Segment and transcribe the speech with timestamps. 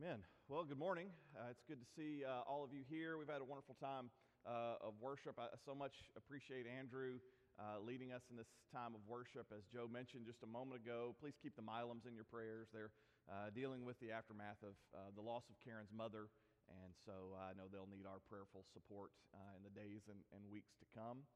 [0.00, 0.24] Amen.
[0.48, 1.12] Well, good morning.
[1.36, 3.20] Uh, it's good to see uh, all of you here.
[3.20, 4.08] We've had a wonderful time
[4.48, 5.36] uh, of worship.
[5.36, 7.20] I so much appreciate Andrew
[7.60, 9.52] uh, leading us in this time of worship.
[9.52, 12.72] As Joe mentioned just a moment ago, please keep the Milums in your prayers.
[12.72, 12.96] They're
[13.28, 16.32] uh, dealing with the aftermath of uh, the loss of Karen's mother,
[16.72, 19.12] and so I know they'll need our prayerful support
[19.52, 21.28] in the days and, and weeks to come.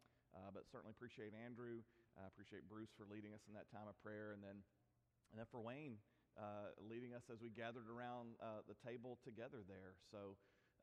[0.57, 1.85] but certainly appreciate Andrew.
[2.17, 4.65] appreciate Bruce for leading us in that time of prayer, and then
[5.29, 6.01] and then for Wayne
[6.35, 9.95] uh, leading us as we gathered around uh, the table together there.
[10.11, 10.35] So,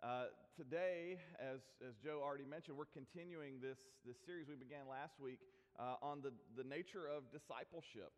[0.01, 5.21] uh, today, as, as Joe already mentioned, we're continuing this, this series we began last
[5.21, 5.37] week
[5.77, 8.09] uh, on the, the nature of discipleship.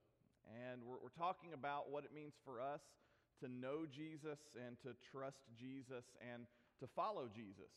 [0.47, 2.79] And we're, we're talking about what it means for us
[3.43, 6.47] to know Jesus and to trust Jesus and
[6.79, 7.73] to follow Jesus.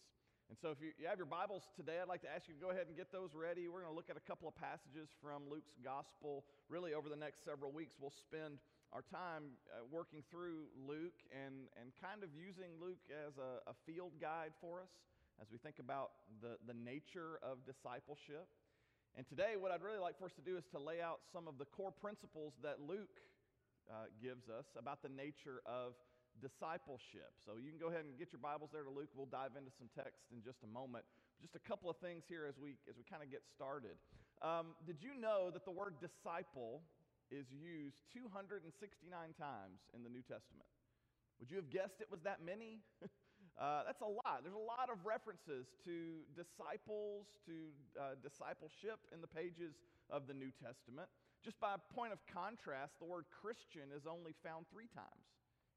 [0.46, 2.62] And so, if you, you have your Bibles today, I'd like to ask you to
[2.62, 3.66] go ahead and get those ready.
[3.66, 6.46] We're going to look at a couple of passages from Luke's gospel.
[6.70, 8.62] Really, over the next several weeks, we'll spend
[8.92, 13.74] our time uh, working through Luke and, and kind of using Luke as a, a
[13.86, 14.92] field guide for us
[15.40, 18.48] as we think about the, the nature of discipleship.
[19.16, 21.48] And today, what I'd really like for us to do is to lay out some
[21.48, 23.16] of the core principles that Luke
[23.88, 25.96] uh, gives us about the nature of
[26.40, 27.32] discipleship.
[27.44, 29.08] So you can go ahead and get your Bibles there to Luke.
[29.16, 31.04] We'll dive into some text in just a moment.
[31.40, 33.96] Just a couple of things here as we as we kind of get started.
[34.44, 36.84] Um, did you know that the word disciple
[37.30, 38.66] is used 269
[39.34, 40.68] times in the New Testament?
[41.40, 42.80] Would you have guessed it was that many?
[43.60, 44.40] uh, that's a lot.
[44.40, 49.76] There's a lot of references to disciples, to uh, discipleship in the pages
[50.08, 51.08] of the New Testament.
[51.44, 55.26] Just by point of contrast, the word Christian is only found three times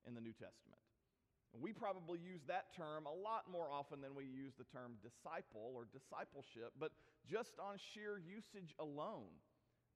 [0.07, 0.79] in the New Testament.
[1.57, 5.73] We probably use that term a lot more often than we use the term disciple
[5.73, 6.93] or discipleship, but
[7.25, 9.33] just on sheer usage alone,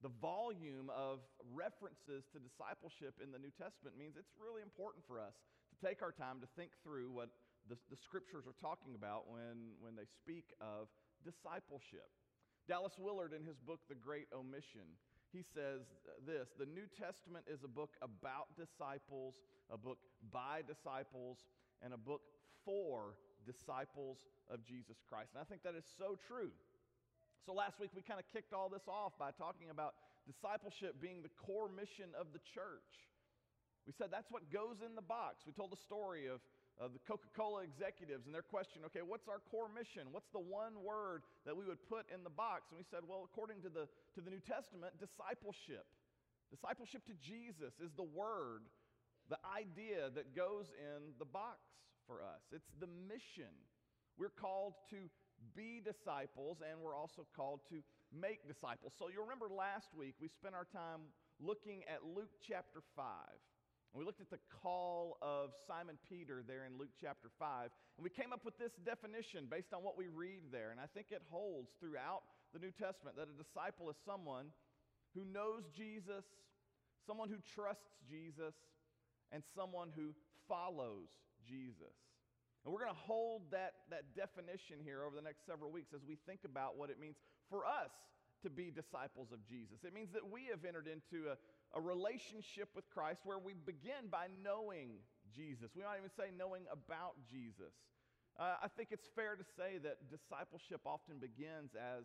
[0.04, 1.24] the volume of
[1.56, 5.32] references to discipleship in the New Testament means it's really important for us
[5.72, 7.32] to take our time to think through what
[7.72, 10.92] the, the scriptures are talking about when, when they speak of
[11.24, 12.12] discipleship.
[12.68, 14.84] Dallas Willard, in his book, The Great Omission,
[15.32, 15.88] he says
[16.28, 19.40] this The New Testament is a book about disciples,
[19.72, 21.48] a book by disciples,
[21.80, 22.28] and a book
[22.60, 23.16] for
[23.48, 25.32] disciples of Jesus Christ.
[25.32, 26.52] And I think that is so true.
[27.44, 29.92] So last week we kind of kicked all this off by talking about
[30.24, 32.88] discipleship being the core mission of the church.
[33.84, 35.44] We said that's what goes in the box.
[35.44, 36.40] We told the story of
[36.80, 40.08] uh, the Coca Cola executives and their question okay, what's our core mission?
[40.08, 42.72] What's the one word that we would put in the box?
[42.72, 45.84] And we said, well, according to the, to the New Testament, discipleship.
[46.48, 48.64] Discipleship to Jesus is the word,
[49.28, 51.60] the idea that goes in the box
[52.08, 52.40] for us.
[52.56, 53.52] It's the mission.
[54.16, 55.12] We're called to
[55.54, 57.82] be disciples, and we're also called to
[58.12, 58.92] make disciples.
[58.98, 63.04] So you'll remember last week we spent our time looking at Luke chapter 5.
[63.94, 68.02] And we looked at the call of Simon Peter there in Luke chapter 5, and
[68.02, 70.72] we came up with this definition based on what we read there.
[70.72, 74.50] And I think it holds throughout the New Testament that a disciple is someone
[75.14, 76.26] who knows Jesus,
[77.06, 78.54] someone who trusts Jesus,
[79.30, 80.10] and someone who
[80.48, 81.06] follows
[81.46, 81.94] Jesus.
[82.64, 86.00] And we're going to hold that, that definition here over the next several weeks as
[86.00, 87.16] we think about what it means
[87.50, 87.92] for us
[88.42, 89.84] to be disciples of Jesus.
[89.84, 91.36] It means that we have entered into a,
[91.76, 95.00] a relationship with Christ where we begin by knowing
[95.36, 95.76] Jesus.
[95.76, 97.72] We might even say knowing about Jesus.
[98.40, 102.04] Uh, I think it's fair to say that discipleship often begins as,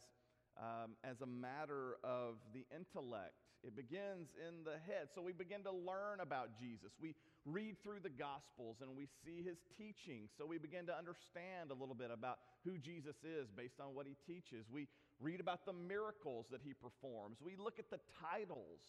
[0.59, 3.35] um, as a matter of the intellect.
[3.63, 5.11] It begins in the head.
[5.15, 6.91] So we begin to learn about Jesus.
[7.01, 7.15] We
[7.45, 10.27] read through the Gospels and we see his teaching.
[10.37, 14.05] So we begin to understand a little bit about who Jesus is based on what
[14.05, 14.65] he teaches.
[14.71, 14.87] We
[15.19, 17.37] read about the miracles that he performs.
[17.41, 18.81] We look at the titles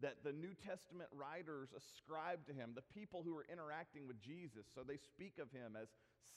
[0.00, 4.66] that the New Testament writers ascribe to him, the people who are interacting with Jesus.
[4.74, 5.88] So they speak of him as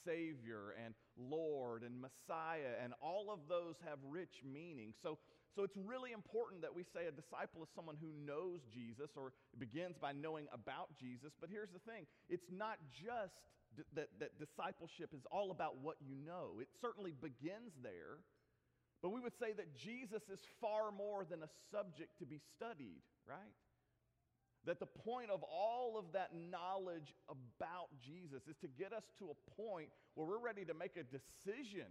[0.06, 4.94] Savior and Lord and Messiah, and all of those have rich meaning.
[5.04, 5.20] So,
[5.56, 9.34] so it's really important that we say a disciple is someone who knows Jesus or
[9.60, 11.34] begins by knowing about Jesus.
[11.40, 13.36] But here's the thing it's not just
[13.76, 18.24] d- that, that discipleship is all about what you know, it certainly begins there.
[19.02, 23.02] But we would say that Jesus is far more than a subject to be studied,
[23.28, 23.58] right?
[24.66, 29.34] That the point of all of that knowledge about Jesus is to get us to
[29.34, 31.90] a point where we're ready to make a decision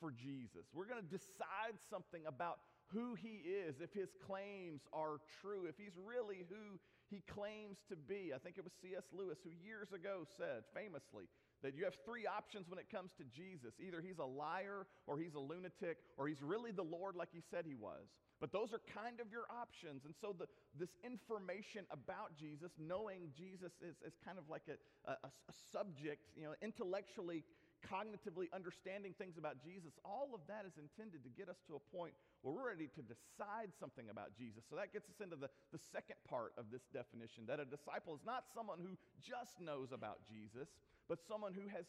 [0.00, 0.66] for Jesus.
[0.74, 2.58] We're going to decide something about
[2.92, 6.78] who he is, if his claims are true, if he's really who
[7.10, 8.32] he claims to be.
[8.34, 9.04] I think it was C.S.
[9.12, 11.24] Lewis who years ago said famously
[11.62, 15.18] that you have three options when it comes to Jesus either he's a liar, or
[15.18, 18.06] he's a lunatic, or he's really the Lord like he said he was.
[18.40, 20.04] But those are kind of your options.
[20.04, 20.46] And so the,
[20.78, 24.76] this information about Jesus, knowing Jesus is, is kind of like a,
[25.10, 27.44] a, a subject, you know, intellectually
[27.84, 31.82] cognitively understanding things about Jesus, all of that is intended to get us to a
[31.92, 34.64] point where we're ready to decide something about Jesus.
[34.68, 38.14] So that gets us into the, the second part of this definition that a disciple
[38.14, 40.68] is not someone who just knows about Jesus,
[41.08, 41.86] but someone who has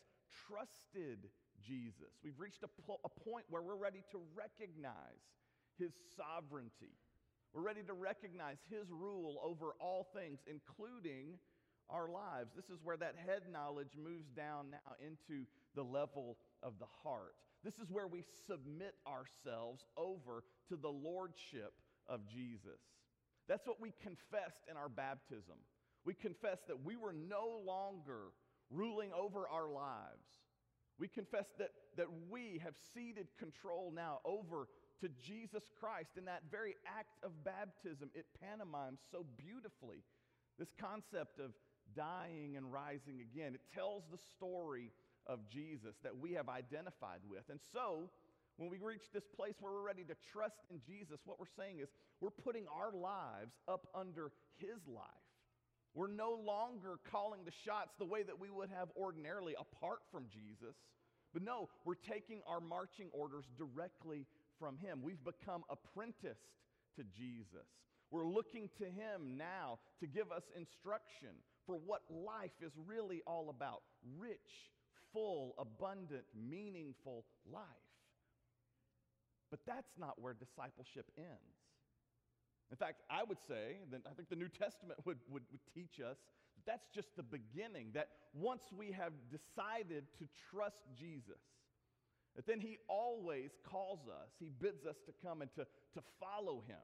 [0.47, 1.29] trusted
[1.63, 2.13] Jesus.
[2.23, 5.23] We've reached a, a point where we're ready to recognize
[5.79, 6.93] his sovereignty.
[7.53, 11.39] We're ready to recognize his rule over all things, including
[11.89, 12.51] our lives.
[12.55, 17.35] This is where that head knowledge moves down now into the level of the heart.
[17.63, 21.73] This is where we submit ourselves over to the lordship
[22.07, 22.81] of Jesus.
[23.47, 25.55] That's what we confessed in our baptism.
[26.03, 28.31] We confessed that we were no longer
[28.69, 30.27] ruling over our lives.
[30.99, 34.67] We confess that, that we have ceded control now over
[35.01, 36.11] to Jesus Christ.
[36.17, 40.03] In that very act of baptism, it pantomimes so beautifully
[40.57, 41.51] this concept of
[41.95, 43.53] dying and rising again.
[43.53, 44.91] It tells the story
[45.27, 47.43] of Jesus that we have identified with.
[47.49, 48.09] And so,
[48.57, 51.79] when we reach this place where we're ready to trust in Jesus, what we're saying
[51.79, 51.89] is
[52.21, 55.27] we're putting our lives up under His life.
[55.93, 60.25] We're no longer calling the shots the way that we would have ordinarily apart from
[60.29, 60.75] Jesus.
[61.33, 64.25] But no, we're taking our marching orders directly
[64.59, 65.01] from Him.
[65.03, 66.53] We've become apprenticed
[66.97, 67.67] to Jesus.
[68.09, 71.29] We're looking to Him now to give us instruction
[71.65, 73.81] for what life is really all about
[74.17, 74.71] rich,
[75.17, 77.65] full, abundant, meaningful life.
[79.49, 81.57] But that's not where discipleship ends.
[82.69, 85.99] In fact, I would say that I think the New Testament would, would, would teach
[86.03, 86.17] us
[86.55, 91.41] that that's just the beginning, that once we have decided to trust Jesus,
[92.35, 96.61] that then he always calls us, he bids us to come and to, to follow
[96.67, 96.83] him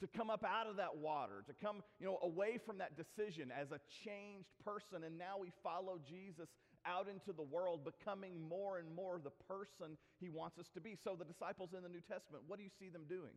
[0.00, 3.50] to come up out of that water, to come, you know, away from that decision
[3.50, 5.04] as a changed person.
[5.04, 6.48] And now we follow Jesus
[6.86, 10.96] out into the world, becoming more and more the person he wants us to be.
[11.02, 13.34] So the disciples in the New Testament, what do you see them doing?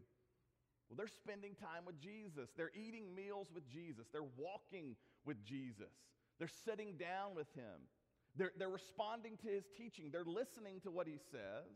[0.89, 2.49] Well, they're spending time with Jesus.
[2.57, 4.07] They're eating meals with Jesus.
[4.11, 5.93] They're walking with Jesus.
[6.39, 7.85] They're sitting down with him.
[8.35, 10.09] They're, they're responding to his teaching.
[10.11, 11.69] They're listening to what he says.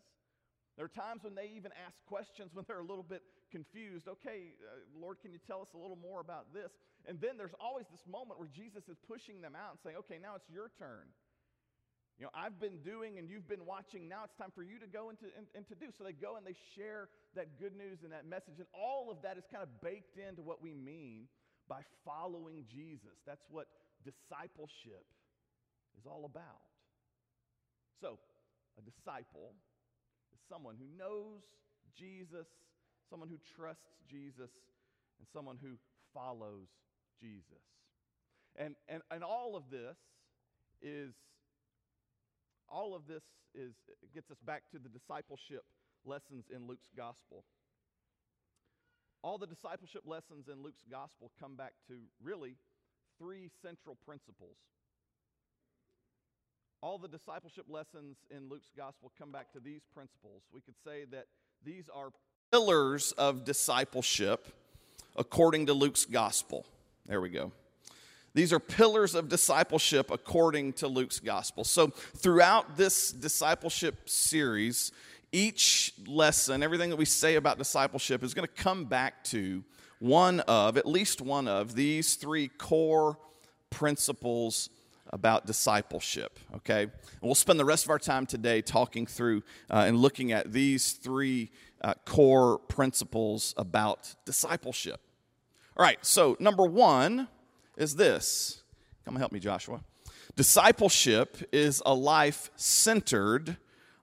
[0.78, 3.22] There are times when they even ask questions when they're a little bit
[3.52, 4.08] confused.
[4.08, 6.72] Okay, uh, Lord, can you tell us a little more about this?
[7.06, 10.18] And then there's always this moment where Jesus is pushing them out and saying, okay,
[10.18, 11.06] now it's your turn.
[12.20, 14.08] You know, I've been doing and you've been watching.
[14.08, 15.88] Now it's time for you to go and to, and, and to do.
[15.98, 18.58] So they go and they share that good news and that message.
[18.58, 21.28] And all of that is kind of baked into what we mean
[21.68, 23.18] by following Jesus.
[23.26, 23.68] That's what
[24.06, 25.06] discipleship
[25.98, 26.62] is all about.
[28.02, 28.20] So,
[28.78, 29.54] a disciple
[30.34, 31.42] is someone who knows
[31.98, 32.48] Jesus
[33.14, 34.50] someone who trusts Jesus,
[35.20, 35.78] and someone who
[36.16, 36.68] follows
[37.22, 37.62] Jesus.
[38.56, 39.98] And, and, and all of this
[40.82, 41.14] is,
[42.74, 43.22] all of this
[43.54, 43.74] is,
[44.14, 45.64] gets us back to the discipleship
[46.06, 47.46] lessons in Luke's gospel.
[49.24, 52.58] All the discipleship lessons in Luke's gospel come back to really
[53.20, 54.58] three central principles.
[56.82, 60.42] All the discipleship lessons in Luke's gospel come back to these principles.
[60.52, 61.28] We could say that
[61.64, 62.10] these are
[62.52, 64.50] pillars of discipleship
[65.16, 66.66] according to Luke's gospel.
[67.06, 67.54] There we go.
[68.34, 71.64] These are pillars of discipleship according to Luke's gospel.
[71.64, 74.92] So, throughout this discipleship series,
[75.32, 79.64] each lesson, everything that we say about discipleship is going to come back to
[80.00, 83.18] one of, at least one of, these three core
[83.70, 84.70] principles
[85.12, 86.84] about discipleship, okay?
[86.84, 90.52] And we'll spend the rest of our time today talking through uh, and looking at
[90.52, 95.00] these three uh, core principles about discipleship.
[95.78, 97.28] All right, so number one
[97.78, 98.64] is this.
[99.06, 99.82] Come help me, Joshua.
[100.36, 103.58] Discipleship is a life centered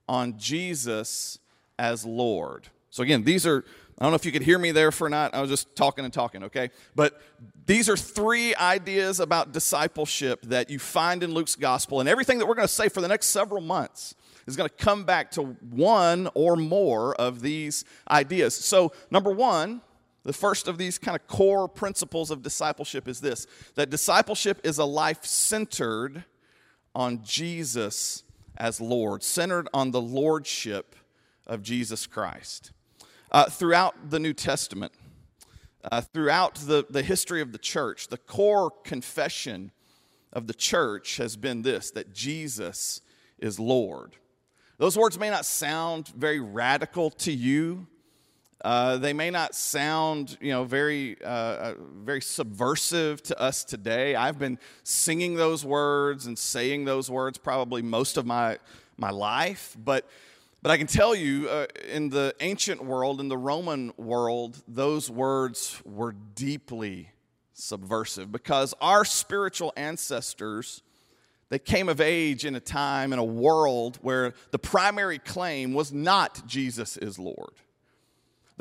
[0.07, 1.39] on Jesus
[1.77, 2.67] as Lord.
[2.89, 3.65] So, again, these are,
[3.97, 6.05] I don't know if you could hear me there for not, I was just talking
[6.05, 6.69] and talking, okay?
[6.95, 7.21] But
[7.65, 12.45] these are three ideas about discipleship that you find in Luke's gospel, and everything that
[12.45, 14.15] we're going to say for the next several months
[14.47, 18.55] is going to come back to one or more of these ideas.
[18.55, 19.81] So, number one,
[20.23, 24.77] the first of these kind of core principles of discipleship is this that discipleship is
[24.77, 26.23] a life centered
[26.93, 28.23] on Jesus
[28.57, 30.95] as Lord, centered on the lordship
[31.47, 32.71] of Jesus Christ.
[33.31, 34.91] Uh, throughout the New Testament,
[35.89, 39.71] uh, throughout the, the history of the church, the core confession
[40.33, 43.01] of the church has been this that Jesus
[43.39, 44.15] is Lord.
[44.77, 47.87] Those words may not sound very radical to you.
[48.63, 54.15] Uh, they may not sound, you know, very, uh, uh, very subversive to us today.
[54.15, 58.57] I've been singing those words and saying those words probably most of my
[58.97, 60.07] my life, but
[60.61, 65.09] but I can tell you, uh, in the ancient world, in the Roman world, those
[65.09, 67.09] words were deeply
[67.53, 70.83] subversive because our spiritual ancestors
[71.49, 75.91] they came of age in a time in a world where the primary claim was
[75.91, 77.51] not Jesus is Lord.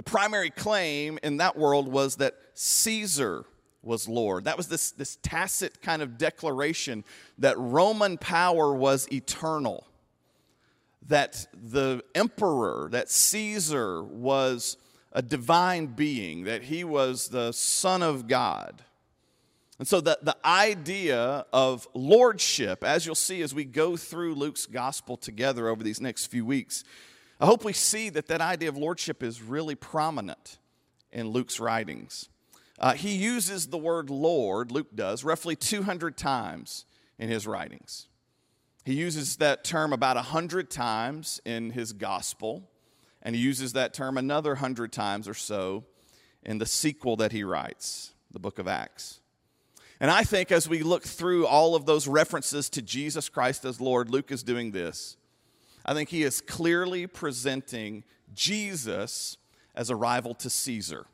[0.01, 3.45] The primary claim in that world was that Caesar
[3.83, 4.45] was Lord.
[4.45, 7.05] That was this, this tacit kind of declaration
[7.37, 9.87] that Roman power was eternal,
[11.09, 14.79] that the emperor, that Caesar was
[15.13, 18.83] a divine being, that he was the Son of God.
[19.79, 24.65] And so the, the idea of lordship, as you'll see as we go through Luke's
[24.65, 26.85] gospel together over these next few weeks,
[27.41, 30.59] I hope we see that that idea of lordship is really prominent
[31.11, 32.29] in Luke's writings.
[32.79, 36.85] Uh, he uses the word Lord, Luke does, roughly 200 times
[37.19, 38.09] in his writings.
[38.85, 42.69] He uses that term about 100 times in his gospel,
[43.23, 45.85] and he uses that term another 100 times or so
[46.43, 49.21] in the sequel that he writes, the book of Acts.
[49.99, 53.81] And I think as we look through all of those references to Jesus Christ as
[53.81, 55.17] Lord, Luke is doing this.
[55.85, 59.37] I think he is clearly presenting Jesus
[59.75, 61.07] as a rival to Caesar.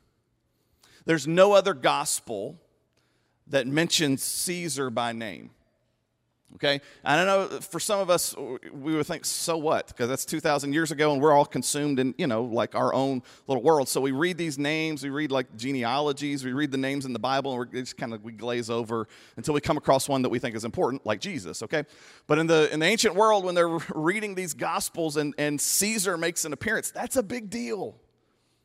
[1.05, 2.59] There's no other gospel
[3.47, 5.51] that mentions Caesar by name.
[6.55, 6.79] Okay?
[7.03, 8.35] And I know for some of us,
[8.71, 9.87] we would think, so what?
[9.87, 13.21] Because that's 2,000 years ago and we're all consumed in, you know, like our own
[13.47, 13.89] little world.
[13.89, 17.19] So we read these names, we read like genealogies, we read the names in the
[17.19, 20.29] Bible, and we just kind of we glaze over until we come across one that
[20.29, 21.83] we think is important, like Jesus, okay?
[22.27, 26.17] But in the, in the ancient world, when they're reading these Gospels and, and Caesar
[26.17, 27.99] makes an appearance, that's a big deal.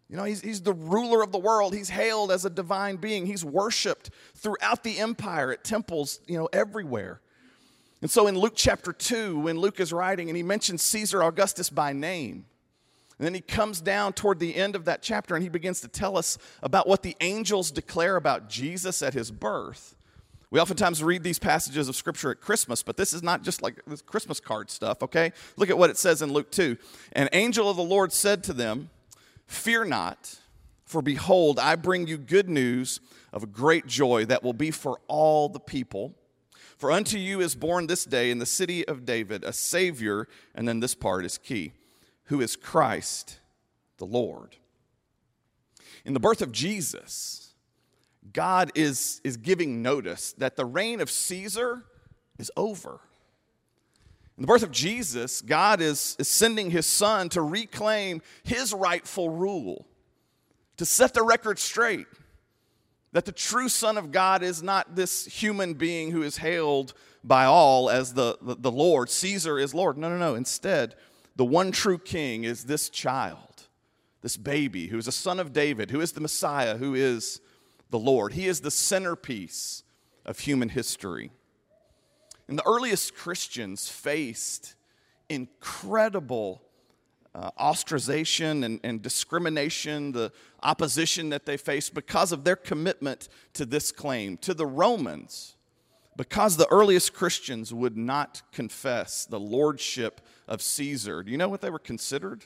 [0.09, 1.75] You know, he's, he's the ruler of the world.
[1.75, 3.27] He's hailed as a divine being.
[3.27, 7.23] He's worshiped throughout the empire at temples, you know, everywhere.
[8.03, 11.71] And so in Luke chapter 2, when Luke is writing and he mentions Caesar Augustus
[11.71, 12.47] by name,
[13.17, 15.89] and then he comes down toward the end of that chapter and he begins to
[15.89, 19.95] tell us about what the angels declare about Jesus at his birth.
[20.51, 23.81] We oftentimes read these passages of scripture at Christmas, but this is not just like
[23.87, 25.33] this Christmas card stuff, okay?
[25.57, 26.77] Look at what it says in Luke 2.
[27.13, 28.91] An angel of the Lord said to them,
[29.47, 30.41] Fear not,
[30.85, 33.01] for behold, I bring you good news
[33.33, 36.17] of great joy that will be for all the people.
[36.83, 40.67] For unto you is born this day in the city of David a Savior, and
[40.67, 41.75] then this part is key,
[42.25, 43.39] who is Christ
[43.99, 44.57] the Lord.
[46.05, 47.55] In the birth of Jesus,
[48.33, 51.85] God is, is giving notice that the reign of Caesar
[52.41, 52.99] is over.
[54.37, 59.31] In the birth of Jesus, God is, is sending his son to reclaim his rightful
[59.31, 59.87] rule,
[60.79, 62.09] to set the record straight
[63.13, 67.45] that the true Son of God is not this human being who is hailed by
[67.45, 69.11] all as the, the, the, Lord.
[69.11, 69.97] Caesar is Lord.
[69.97, 70.35] No, no, no.
[70.35, 70.95] Instead,
[71.37, 73.69] the one true king is this child,
[74.23, 77.41] this baby, who is a son of David, who is the Messiah, who is
[77.91, 78.33] the Lord.
[78.33, 79.85] He is the centerpiece
[80.25, 81.31] of human history.
[82.49, 84.75] And the earliest Christians faced
[85.29, 86.63] incredible
[87.35, 93.65] uh, ostracization and, and discrimination, the opposition that they faced because of their commitment to
[93.65, 94.37] this claim.
[94.39, 95.57] To the Romans,
[96.17, 101.63] because the earliest Christians would not confess the lordship of Caesar, do you know what
[101.63, 102.45] they were considered?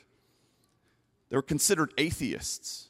[1.31, 2.89] They were considered atheists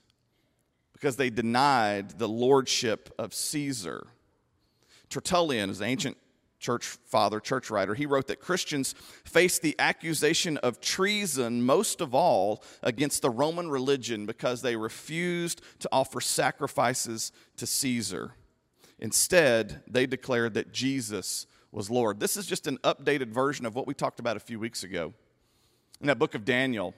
[0.93, 4.07] because they denied the lordship of Caesar.
[5.09, 6.17] Tertullian is an ancient
[6.67, 8.93] church father, church writer, he wrote that Christians
[9.25, 15.63] face the accusation of treason most of all against the Roman religion because they refused
[15.79, 18.33] to offer sacrifices to Caesar.
[18.99, 22.19] Instead, they declared that Jesus was Lord.
[22.19, 25.15] This is just an updated version of what we talked about a few weeks ago.
[26.01, 26.95] In that book of Daniel,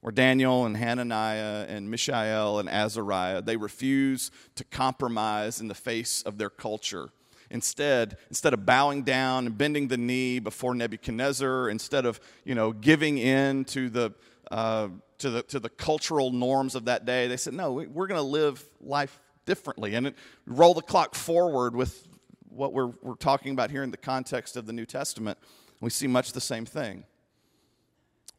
[0.00, 6.22] where Daniel and Hananiah and Mishael and Azariah, they refuse to compromise in the face
[6.22, 7.10] of their culture
[7.54, 12.72] Instead, instead of bowing down and bending the knee before Nebuchadnezzar, instead of you know
[12.72, 14.12] giving in to the
[14.50, 18.18] uh, to the to the cultural norms of that day, they said, "No, we're going
[18.18, 22.08] to live life differently." And it, roll the clock forward with
[22.48, 25.38] what we're we're talking about here in the context of the New Testament.
[25.80, 27.04] We see much the same thing.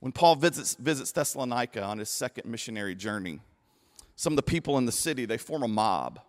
[0.02, 3.40] When Paul visits, visits Thessalonica on his second missionary journey,
[4.18, 6.20] some of the people in the city, they form a mob.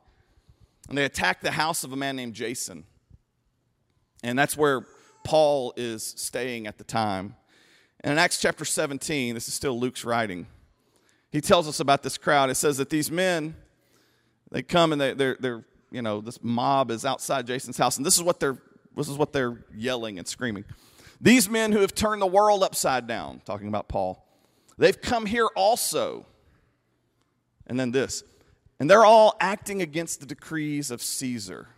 [0.88, 2.84] And they attack the house of a man named Jason.
[4.22, 4.86] And that's where
[5.24, 7.34] Paul is staying at the time.
[8.00, 10.46] And in Acts chapter 17, this is still Luke's writing,
[11.30, 12.50] he tells us about this crowd.
[12.50, 13.56] It says that these men,
[14.50, 18.06] they come and they, they're, they're, you know, this mob is outside Jason's house, and
[18.06, 18.58] this is what they're,
[18.96, 20.64] this is what they're yelling and screaming.
[21.20, 24.26] These men who have turned the world upside down, talking about Paul,
[24.78, 26.26] they've come here also.
[27.66, 28.22] And then this,
[28.78, 31.68] and they're all acting against the decrees of Caesar,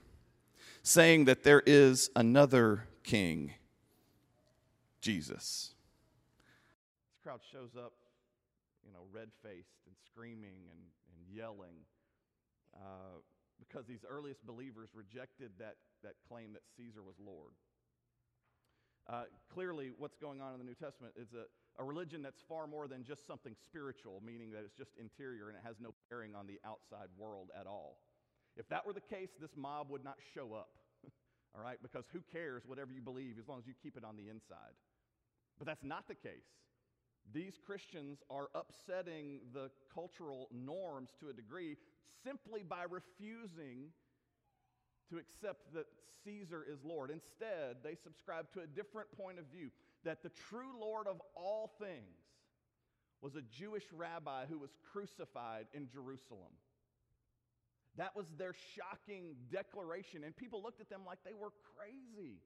[0.83, 3.55] saying that there is another king,
[5.01, 5.75] Jesus.
[7.11, 7.93] This crowd shows up,
[8.85, 11.85] you know, red faced and screaming and, and yelling
[12.75, 13.21] uh,
[13.59, 17.53] because these earliest believers rejected that, that claim that Caesar was Lord.
[19.09, 21.49] Uh, clearly, what's going on in the New Testament is a,
[21.81, 25.57] a religion that's far more than just something spiritual, meaning that it's just interior and
[25.57, 27.99] it has no bearing on the outside world at all.
[28.57, 30.71] If that were the case, this mob would not show up,
[31.55, 31.79] all right?
[31.81, 34.75] Because who cares whatever you believe as long as you keep it on the inside?
[35.59, 36.49] But that's not the case.
[37.33, 41.77] These Christians are upsetting the cultural norms to a degree
[42.25, 43.93] simply by refusing
[45.11, 45.87] to accept that
[46.25, 47.11] Caesar is Lord.
[47.11, 49.71] Instead, they subscribe to a different point of view
[50.05, 52.28] that the true Lord of all things
[53.21, 56.53] was a Jewish rabbi who was crucified in Jerusalem.
[57.97, 62.39] That was their shocking declaration, and people looked at them like they were crazy.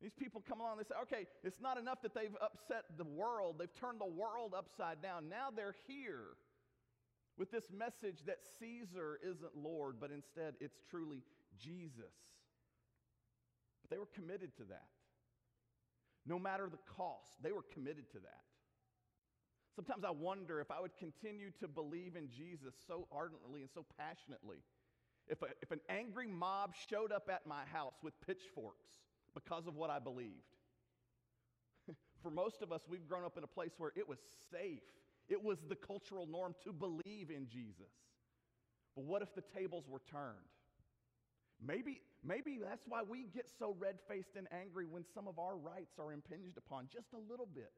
[0.00, 3.56] These people come along, they say, okay, it's not enough that they've upset the world,
[3.58, 5.28] they've turned the world upside down.
[5.28, 6.36] Now they're here
[7.36, 11.22] with this message that Caesar isn't Lord, but instead it's truly
[11.58, 12.14] Jesus.
[13.82, 14.88] But they were committed to that.
[16.26, 18.44] No matter the cost, they were committed to that.
[19.74, 23.84] Sometimes I wonder if I would continue to believe in Jesus so ardently and so
[23.98, 24.58] passionately.
[25.26, 28.90] If, a, if an angry mob showed up at my house with pitchforks
[29.34, 30.54] because of what I believed.
[32.22, 34.18] For most of us, we've grown up in a place where it was
[34.52, 34.82] safe.
[35.28, 37.92] It was the cultural norm to believe in Jesus.
[38.94, 40.36] But what if the tables were turned?
[41.64, 45.56] Maybe, maybe that's why we get so red faced and angry when some of our
[45.56, 47.72] rights are impinged upon just a little bit.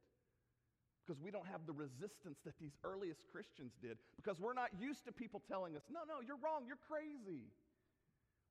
[1.06, 3.98] Because we don't have the resistance that these earliest Christians did.
[4.16, 7.44] Because we're not used to people telling us, no, no, you're wrong, you're crazy.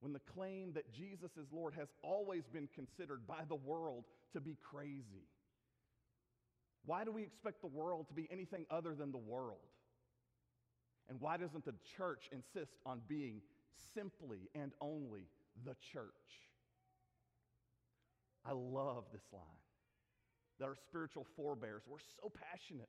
[0.00, 4.40] When the claim that Jesus is Lord has always been considered by the world to
[4.40, 5.28] be crazy.
[6.86, 9.58] Why do we expect the world to be anything other than the world?
[11.08, 13.42] And why doesn't the church insist on being
[13.94, 15.28] simply and only
[15.64, 16.04] the church.
[18.44, 19.42] I love this line.
[20.58, 22.88] That our spiritual forebears were so passionate,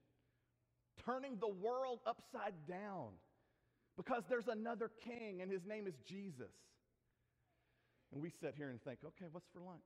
[1.06, 3.12] turning the world upside down
[3.98, 6.54] because there's another king and his name is Jesus.
[8.14, 9.84] And we sit here and think, okay, what's for lunch?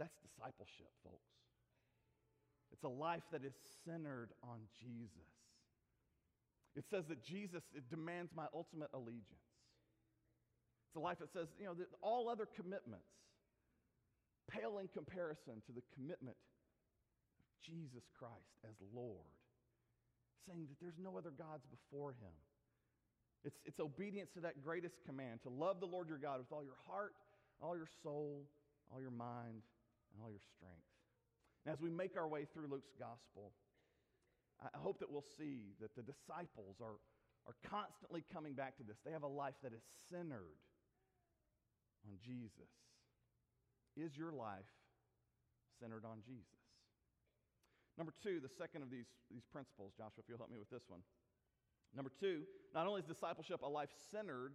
[0.00, 1.30] That's discipleship, folks.
[2.72, 3.52] It's a life that is
[3.84, 5.36] centered on Jesus.
[6.74, 9.46] It says that Jesus demands my ultimate allegiance.
[10.88, 13.12] It's a life that says, you know, all other commitments
[14.50, 16.36] pale in comparison to the commitment
[17.38, 19.30] of Jesus Christ as Lord,
[20.46, 22.34] saying that there's no other gods before him.
[23.44, 26.64] It's, it's obedience to that greatest command to love the Lord your God with all
[26.64, 27.14] your heart,
[27.62, 28.44] all your soul,
[28.92, 29.62] all your mind,
[30.12, 30.90] and all your strength.
[31.64, 33.52] And as we make our way through Luke's gospel,
[34.60, 37.00] I hope that we'll see that the disciples are,
[37.48, 38.96] are constantly coming back to this.
[39.04, 40.60] They have a life that is centered
[42.04, 42.68] on Jesus.
[44.00, 44.72] Is your life
[45.78, 46.56] centered on Jesus?
[47.98, 50.88] Number two, the second of these, these principles, Joshua, if you'll help me with this
[50.88, 51.00] one.
[51.94, 52.42] Number two,
[52.74, 54.54] not only is discipleship a life centered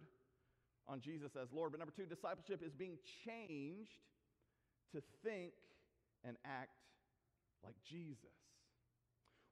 [0.88, 4.02] on Jesus as Lord, but number two, discipleship is being changed
[4.92, 5.52] to think
[6.24, 6.74] and act
[7.62, 8.34] like Jesus.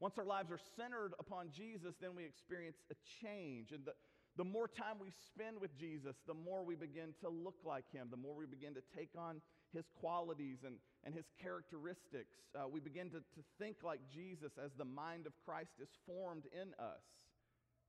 [0.00, 3.70] Once our lives are centered upon Jesus, then we experience a change.
[3.70, 3.92] And the,
[4.36, 8.08] the more time we spend with Jesus, the more we begin to look like him,
[8.10, 9.40] the more we begin to take on
[9.74, 12.38] his qualities and, and his characteristics.
[12.54, 16.44] Uh, we begin to, to think like Jesus as the mind of Christ is formed
[16.54, 17.04] in us,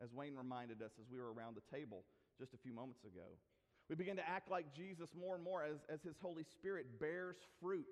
[0.02, 2.04] as Wayne reminded us as we were around the table
[2.39, 3.38] just a few moments ago.
[3.89, 7.38] We begin to act like Jesus more and more as, as his Holy Spirit bears
[7.62, 7.86] fruit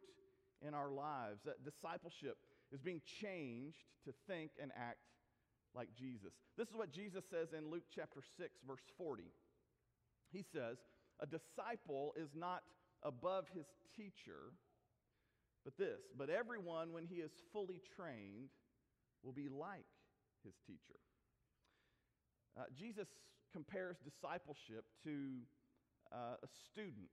[0.65, 1.39] in our lives.
[1.45, 2.37] That discipleship
[2.73, 5.05] is being changed to think and act
[5.75, 6.33] like Jesus.
[6.57, 9.23] This is what Jesus says in Luke chapter 6, verse 40.
[10.31, 10.77] He says,
[11.19, 12.63] A disciple is not
[13.03, 14.53] above his teacher,
[15.63, 18.49] but this, but everyone, when he is fully trained,
[19.23, 19.85] will be like
[20.43, 20.99] his teacher.
[22.57, 23.07] Uh, Jesus
[23.51, 25.39] compares discipleship to
[26.11, 27.09] uh, a student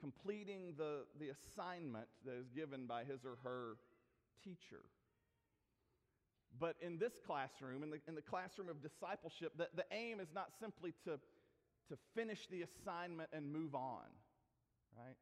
[0.00, 3.76] completing the, the assignment that is given by his or her
[4.42, 4.82] teacher.
[6.58, 10.28] But in this classroom, in the, in the classroom of discipleship, the, the aim is
[10.34, 11.18] not simply to,
[11.88, 14.10] to finish the assignment and move on,
[14.96, 15.18] right?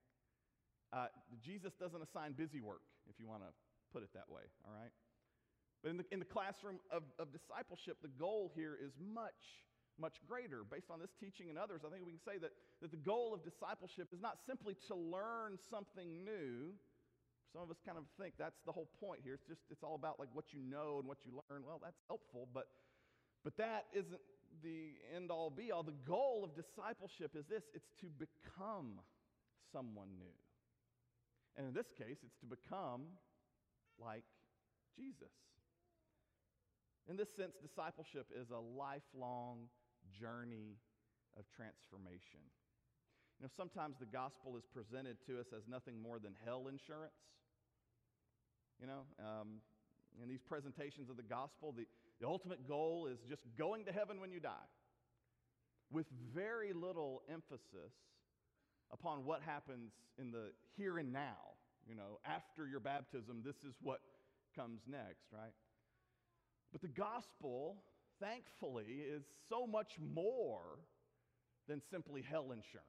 [0.90, 1.06] Uh,
[1.38, 3.52] Jesus doesn't assign busy work, if you want to
[3.92, 4.90] put it that way, all right?
[5.82, 9.64] But in the, in the classroom of, of discipleship, the goal here is much,
[9.96, 10.60] much greater.
[10.66, 12.52] Based on this teaching and others, I think we can say that,
[12.82, 16.76] that the goal of discipleship is not simply to learn something new.
[17.54, 19.34] Some of us kind of think that's the whole point here.
[19.34, 21.64] It's just, it's all about like what you know and what you learn.
[21.64, 22.68] Well, that's helpful, but,
[23.42, 24.20] but that isn't
[24.62, 25.82] the end all be all.
[25.82, 29.00] The goal of discipleship is this it's to become
[29.72, 30.36] someone new.
[31.56, 33.02] And in this case, it's to become
[33.98, 34.24] like
[34.96, 35.32] Jesus.
[37.08, 39.66] In this sense, discipleship is a lifelong
[40.14, 40.78] journey
[41.36, 42.40] of transformation.
[43.38, 47.16] You know, sometimes the gospel is presented to us as nothing more than hell insurance.
[48.80, 49.60] You know, um,
[50.22, 51.86] in these presentations of the gospel, the,
[52.20, 54.68] the ultimate goal is just going to heaven when you die,
[55.90, 57.92] with very little emphasis
[58.92, 61.56] upon what happens in the here and now.
[61.88, 64.00] You know, after your baptism, this is what
[64.54, 65.52] comes next, right?
[66.72, 67.76] But the gospel,
[68.20, 70.78] thankfully, is so much more
[71.68, 72.86] than simply hell insurance.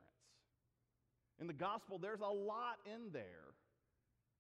[1.39, 3.55] In the gospel, there's a lot in there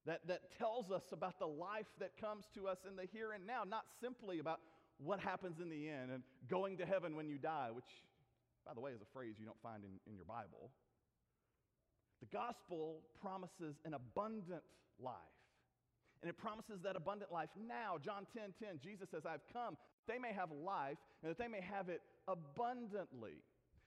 [0.05, 3.45] that, that tells us about the life that comes to us in the here and
[3.45, 4.59] now, not simply about
[4.97, 7.89] what happens in the end and going to heaven when you die, which,
[8.65, 10.71] by the way, is a phrase you don't find in, in your Bible.
[12.21, 14.63] The gospel promises an abundant
[14.99, 15.15] life.
[16.21, 17.97] And it promises that abundant life now.
[17.97, 19.75] John 10 10, Jesus says, I've come,
[20.07, 23.41] they may have life, and that they may have it abundantly.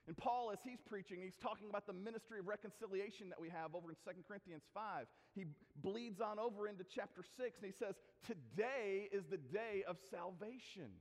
[0.07, 3.73] And Paul, as he's preaching, he's talking about the ministry of reconciliation that we have
[3.73, 5.07] over in 2 Corinthians 5.
[5.33, 5.45] He
[5.81, 7.95] bleeds on over into chapter 6, and he says,
[8.27, 10.93] Today is the day of salvation.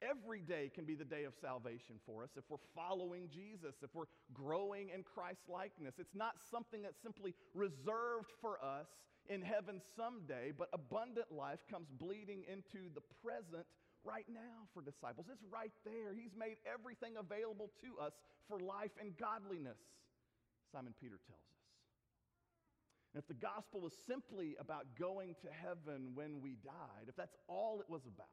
[0.00, 3.90] Every day can be the day of salvation for us if we're following Jesus, if
[3.94, 5.94] we're growing in Christ likeness.
[5.98, 8.86] It's not something that's simply reserved for us
[9.28, 13.66] in heaven someday, but abundant life comes bleeding into the present
[14.04, 15.26] right now for disciples.
[15.32, 16.14] It's right there.
[16.14, 18.12] He's made everything available to us
[18.46, 19.78] for life and godliness,
[20.72, 21.58] Simon Peter tells us.
[23.14, 27.36] And if the gospel was simply about going to heaven when we died, if that's
[27.48, 28.30] all it was about,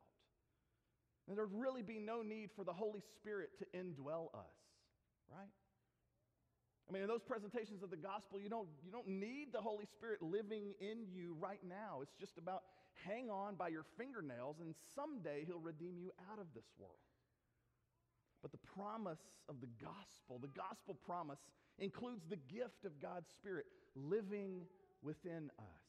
[1.28, 4.56] then there'd really be no need for the Holy Spirit to indwell us,
[5.32, 5.50] right?
[6.88, 9.86] I mean, in those presentations of the gospel, you don't, you don't need the Holy
[9.86, 12.02] Spirit living in you right now.
[12.04, 12.62] It's just about
[13.04, 17.02] hang on by your fingernails, and someday He'll redeem you out of this world.
[18.42, 21.40] But the promise of the gospel, the gospel promise,
[21.80, 24.62] includes the gift of God's Spirit living
[25.02, 25.86] within us,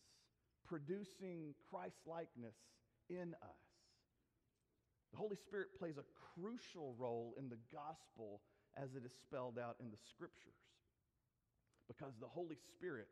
[0.66, 2.56] producing Christ likeness
[3.10, 3.65] in us.
[5.12, 8.40] The Holy Spirit plays a crucial role in the gospel
[8.76, 10.60] as it is spelled out in the scriptures
[11.88, 13.08] because the Holy Spirit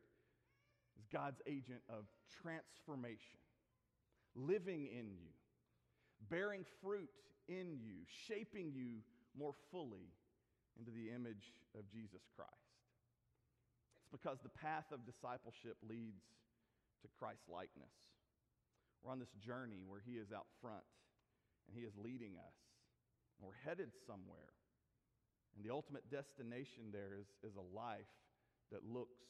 [0.98, 2.04] is God's agent of
[2.42, 3.40] transformation,
[4.34, 5.32] living in you,
[6.28, 7.10] bearing fruit
[7.48, 9.02] in you, shaping you
[9.38, 10.10] more fully
[10.78, 12.50] into the image of Jesus Christ.
[14.02, 16.22] It's because the path of discipleship leads
[17.02, 17.94] to Christ likeness.
[19.02, 20.84] We're on this journey where He is out front
[21.68, 22.56] and He is leading us.
[23.38, 24.54] And we're headed somewhere.
[25.56, 28.10] And the ultimate destination there is, is a life
[28.72, 29.22] that looks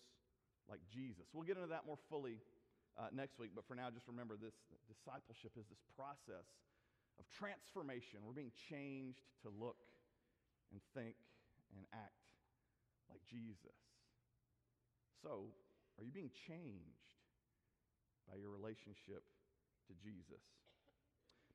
[0.68, 1.28] like Jesus.
[1.32, 2.40] We'll get into that more fully
[2.96, 4.54] uh, next week, but for now, just remember this
[4.86, 6.46] discipleship is this process
[7.18, 8.22] of transformation.
[8.22, 9.82] We're being changed to look
[10.70, 11.18] and think
[11.74, 12.22] and act
[13.10, 13.76] like Jesus.
[15.22, 15.50] So,
[15.98, 17.10] are you being changed
[18.30, 19.26] by your relationship
[19.90, 20.42] to Jesus?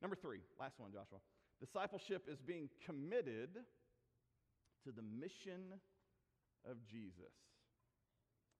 [0.01, 1.19] Number three, last one, Joshua.
[1.59, 3.49] Discipleship is being committed
[4.83, 5.75] to the mission
[6.63, 7.35] of Jesus.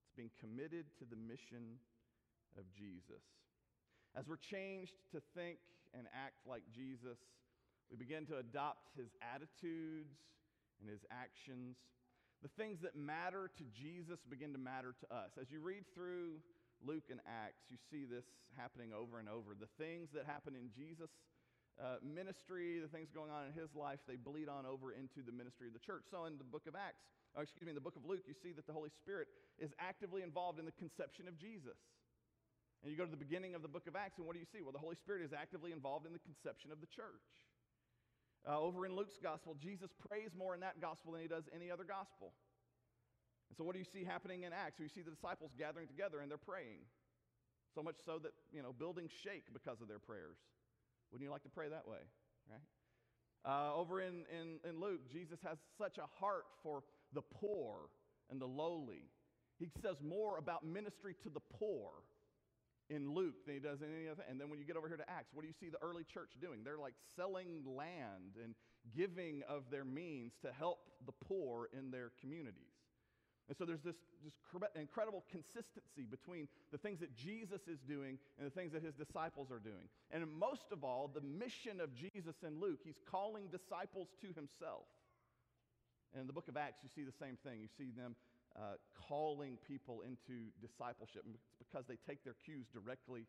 [0.03, 1.79] It's being committed to the mission
[2.57, 3.23] of Jesus.
[4.15, 5.59] As we're changed to think
[5.95, 7.17] and act like Jesus,
[7.89, 10.19] we begin to adopt his attitudes
[10.81, 11.77] and his actions.
[12.43, 15.31] The things that matter to Jesus begin to matter to us.
[15.39, 16.43] As you read through
[16.85, 19.55] Luke and Acts, you see this happening over and over.
[19.55, 21.11] The things that happen in Jesus'
[21.79, 25.31] uh, ministry, the things going on in his life, they bleed on over into the
[25.31, 26.07] ministry of the church.
[26.11, 27.03] So in the book of Acts,
[27.35, 29.27] or excuse me, in the book of Luke, you see that the Holy Spirit
[29.59, 31.77] is actively involved in the conception of Jesus.
[32.81, 34.49] And you go to the beginning of the book of Acts, and what do you
[34.49, 34.63] see?
[34.63, 37.27] Well, the Holy Spirit is actively involved in the conception of the church.
[38.47, 41.69] Uh, over in Luke's gospel, Jesus prays more in that gospel than he does any
[41.69, 42.31] other gospel.
[43.49, 44.79] And so, what do you see happening in Acts?
[44.79, 46.85] You see the disciples gathering together and they're praying.
[47.75, 50.37] So much so that, you know, buildings shake because of their prayers.
[51.11, 52.01] Wouldn't you like to pray that way,
[52.49, 52.61] right?
[53.45, 56.83] Uh, over in, in, in Luke, Jesus has such a heart for
[57.13, 57.89] the poor
[58.29, 59.09] and the lowly.
[59.57, 61.89] He says more about ministry to the poor
[62.89, 64.23] in Luke than he does in any other.
[64.29, 66.03] And then when you get over here to Acts, what do you see the early
[66.03, 66.61] church doing?
[66.63, 68.55] They're like selling land and
[68.95, 72.68] giving of their means to help the poor in their communities.
[73.49, 74.37] And so there's this, this
[74.77, 79.49] incredible consistency between the things that Jesus is doing and the things that his disciples
[79.49, 79.89] are doing.
[80.13, 84.85] And most of all, the mission of Jesus in Luke, he's calling disciples to himself.
[86.13, 87.57] And in the book of Acts, you see the same thing.
[87.57, 88.13] You see them
[88.53, 88.77] uh,
[89.09, 91.25] calling people into discipleship.
[91.25, 93.25] It's because they take their cues directly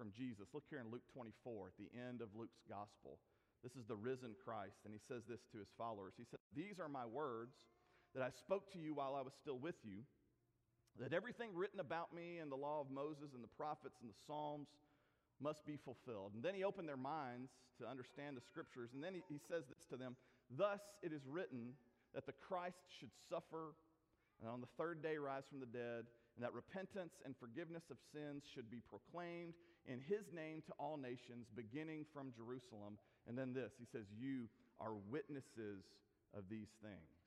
[0.00, 0.48] from Jesus.
[0.56, 3.20] Look here in Luke 24, at the end of Luke's gospel.
[3.60, 6.14] This is the risen Christ, and he says this to his followers.
[6.16, 7.58] He said, These are my words
[8.14, 10.02] that I spoke to you while I was still with you,
[11.00, 14.18] that everything written about me in the law of Moses and the prophets and the
[14.26, 14.68] Psalms
[15.40, 16.32] must be fulfilled.
[16.34, 18.90] And then he opened their minds to understand the scriptures.
[18.94, 20.16] And then he, he says this to them
[20.50, 21.74] Thus it is written
[22.14, 23.76] that the Christ should suffer
[24.40, 27.98] and on the third day rise from the dead, and that repentance and forgiveness of
[28.14, 29.54] sins should be proclaimed
[29.86, 32.98] in his name to all nations, beginning from Jerusalem.
[33.26, 34.46] And then this he says, You
[34.78, 35.82] are witnesses
[36.36, 37.17] of these things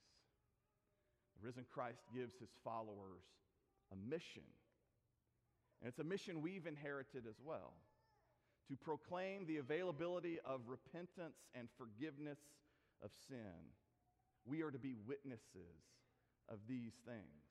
[1.42, 3.24] risen Christ gives his followers
[3.92, 4.46] a mission.
[5.82, 7.74] And it's a mission we've inherited as well
[8.70, 12.40] to proclaim the availability of repentance and forgiveness
[13.04, 13.74] of sin.
[14.46, 15.82] We are to be witnesses
[16.50, 17.42] of these things.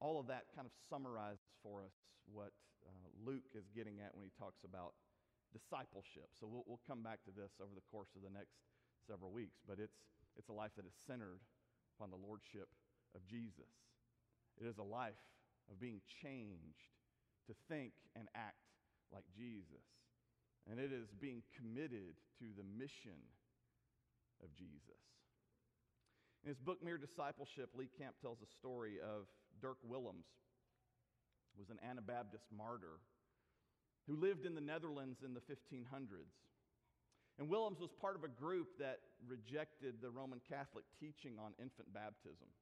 [0.00, 1.92] All of that kind of summarizes for us
[2.32, 2.52] what
[2.86, 4.96] uh, Luke is getting at when he talks about
[5.52, 6.32] discipleship.
[6.40, 8.56] So we'll, we'll come back to this over the course of the next
[9.04, 10.00] several weeks, but it's
[10.36, 11.40] it's a life that is centered
[11.96, 12.68] upon the lordship
[13.14, 13.72] of Jesus.
[14.60, 15.20] It is a life
[15.70, 16.90] of being changed
[17.46, 18.62] to think and act
[19.12, 19.86] like Jesus.
[20.70, 23.18] And it is being committed to the mission
[24.42, 25.00] of Jesus.
[26.44, 29.28] In his book, Mere Discipleship, Lee Camp tells a story of
[29.60, 30.28] Dirk Willems,
[31.52, 33.00] who was an Anabaptist martyr
[34.06, 36.34] who lived in the Netherlands in the 1500s.
[37.40, 41.88] And Willems was part of a group that rejected the Roman Catholic teaching on infant
[41.88, 42.52] baptism.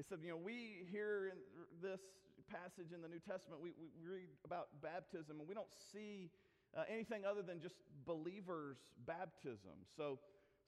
[0.00, 1.36] They said, you know, we hear
[1.84, 2.00] this
[2.48, 6.32] passage in the New Testament, we, we read about baptism, and we don't see
[6.72, 7.76] uh, anything other than just
[8.08, 9.76] believers' baptism.
[9.92, 10.16] So,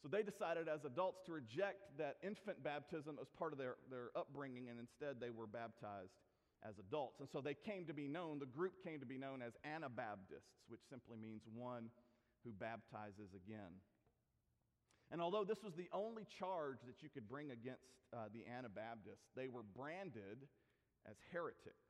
[0.05, 4.13] so they decided as adults to reject that infant baptism as part of their, their
[4.13, 6.13] upbringing, and instead they were baptized
[6.61, 7.25] as adults.
[7.25, 10.61] And so they came to be known, the group came to be known as Anabaptists,
[10.69, 11.89] which simply means one
[12.45, 13.81] who baptizes again.
[15.11, 19.29] And although this was the only charge that you could bring against uh, the Anabaptists,
[19.37, 20.49] they were branded
[21.05, 21.89] as heretics.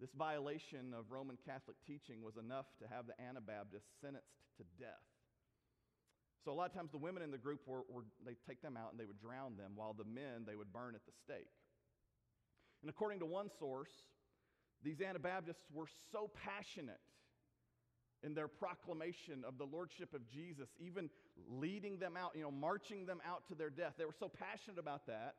[0.00, 5.08] This violation of Roman Catholic teaching was enough to have the Anabaptists sentenced to death.
[6.44, 8.76] So a lot of times the women in the group were, were they'd take them
[8.76, 11.50] out and they would drown them, while the men they would burn at the stake.
[12.82, 13.90] And according to one source,
[14.84, 17.02] these Anabaptists were so passionate
[18.22, 21.08] in their proclamation of the lordship of Jesus, even
[21.48, 23.94] leading them out, you know, marching them out to their death.
[23.96, 25.34] They were so passionate about that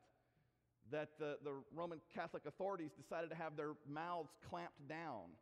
[0.90, 5.36] that the, the Roman Catholic authorities decided to have their mouths clamped down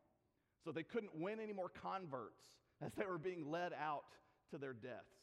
[0.64, 2.42] so they couldn't win any more converts
[2.84, 4.04] as they were being led out
[4.50, 5.14] to their deaths.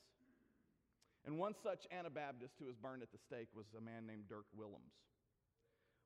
[1.26, 4.46] And one such Anabaptist who was burned at the stake was a man named Dirk
[4.56, 4.94] Willems.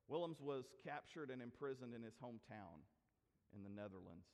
[0.07, 2.81] Willems was captured and imprisoned in his hometown
[3.53, 4.25] in the Netherlands.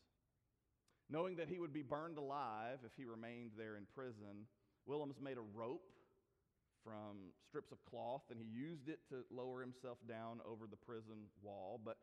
[1.10, 4.48] Knowing that he would be burned alive if he remained there in prison,
[4.88, 5.92] Willems made a rope
[6.84, 11.30] from strips of cloth and he used it to lower himself down over the prison
[11.44, 11.80] wall.
[11.84, 11.98] But,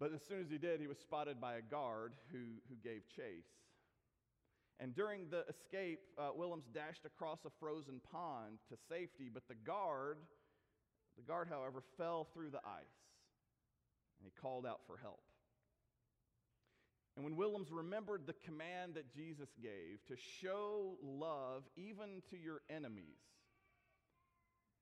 [0.00, 3.02] but as soon as he did, he was spotted by a guard who, who gave
[3.08, 3.48] chase.
[4.80, 9.54] And during the escape, uh, Willems dashed across a frozen pond to safety, but the
[9.54, 10.18] guard,
[11.16, 13.02] the guard, however, fell through the ice
[14.18, 15.20] and he called out for help.
[17.16, 22.62] And when Willems remembered the command that Jesus gave to show love even to your
[22.70, 23.20] enemies,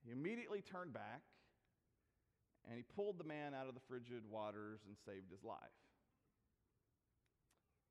[0.04, 1.22] he immediately turned back
[2.68, 5.58] and he pulled the man out of the frigid waters and saved his life.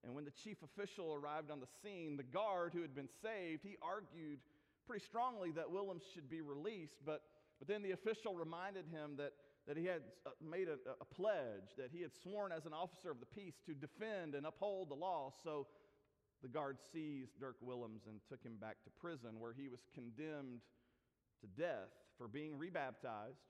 [0.04, 3.63] And when the chief official arrived on the scene, the guard who had been saved,
[3.63, 4.39] he argued
[4.88, 7.21] pretty strongly that Willems should be released, but,
[7.60, 9.34] but then the official reminded him that
[9.69, 13.12] that he had uh, made a, a pledge, that he had sworn as an officer
[13.12, 15.32] of the peace to defend and uphold the law.
[15.43, 15.67] So
[16.41, 20.62] the guard seized Dirk Willems and took him back to prison, where he was condemned
[21.41, 23.45] to death for being rebaptized,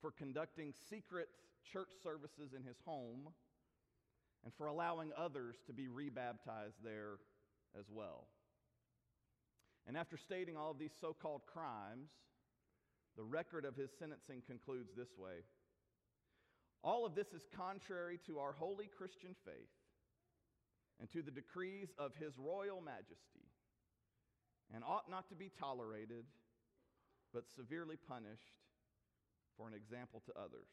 [0.00, 1.28] for conducting secret
[1.70, 3.28] church services in his home,
[4.44, 7.18] and for allowing others to be rebaptized there
[7.78, 8.28] as well.
[9.86, 12.08] And after stating all of these so called crimes,
[13.16, 15.44] the record of his sentencing concludes this way
[16.84, 19.72] All of this is contrary to our holy Christian faith
[21.00, 23.52] and to the decrees of his royal majesty,
[24.72, 26.24] and ought not to be tolerated,
[27.32, 28.56] but severely punished
[29.56, 30.68] for an example to others.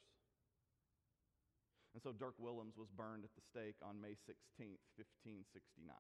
[1.94, 5.94] And so Dirk Willems was burned at the stake on May 16th, 1569.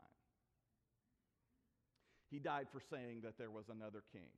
[2.32, 4.34] He died for saying that there was another king,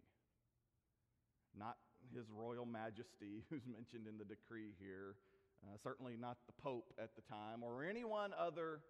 [1.55, 1.77] not
[2.13, 5.15] his royal majesty, who's mentioned in the decree here,
[5.63, 8.81] uh, certainly not the Pope at the time, or anyone other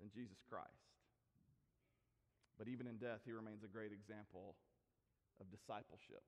[0.00, 0.92] than Jesus Christ.
[2.58, 4.54] But even in death, he remains a great example
[5.40, 6.22] of discipleship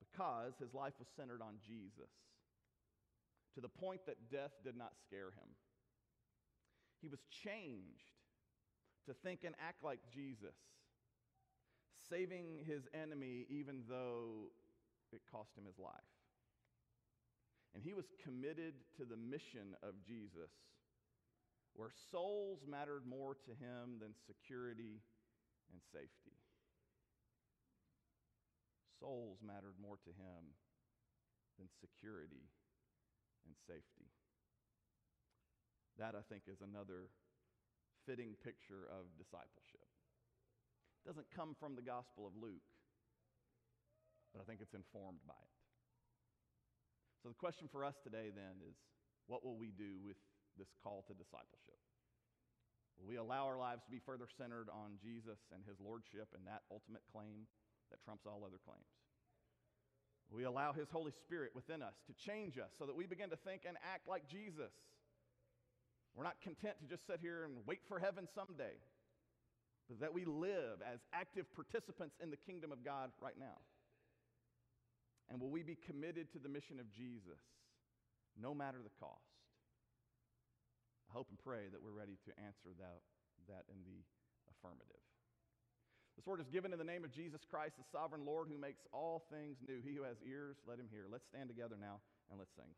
[0.00, 2.10] because his life was centered on Jesus
[3.54, 5.48] to the point that death did not scare him.
[7.00, 8.16] He was changed
[9.06, 10.56] to think and act like Jesus,
[12.08, 14.50] saving his enemy even though
[15.12, 16.12] it cost him his life.
[17.74, 20.50] And he was committed to the mission of Jesus,
[21.74, 25.04] where souls mattered more to him than security
[25.72, 26.40] and safety.
[28.98, 30.56] Souls mattered more to him
[31.58, 32.48] than security
[33.44, 34.08] and safety.
[35.98, 37.12] That, I think, is another
[38.04, 39.84] fitting picture of discipleship.
[41.06, 42.66] Doesn't come from the Gospel of Luke,
[44.34, 45.56] but I think it's informed by it.
[47.22, 48.74] So, the question for us today then is
[49.30, 50.18] what will we do with
[50.58, 51.78] this call to discipleship?
[52.98, 56.42] Will we allow our lives to be further centered on Jesus and his lordship and
[56.48, 57.46] that ultimate claim
[57.94, 58.90] that trumps all other claims?
[60.30, 63.30] Will We allow His Holy Spirit within us to change us so that we begin
[63.30, 64.74] to think and act like Jesus.
[66.14, 68.74] We're not content to just sit here and wait for heaven someday,
[69.88, 73.62] but that we live as active participants in the kingdom of God right now.
[75.30, 77.42] And will we be committed to the mission of Jesus,
[78.38, 79.26] no matter the cost?
[81.10, 83.02] I hope and pray that we're ready to answer that,
[83.46, 84.02] that in the
[84.50, 85.02] affirmative.
[86.16, 88.86] This word is given in the name of Jesus Christ, the sovereign Lord who makes
[88.90, 89.84] all things new.
[89.84, 91.04] He who has ears, let him hear.
[91.10, 92.72] Let's stand together now and let's sing.